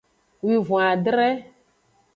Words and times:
Wivon-adre. 0.45 1.29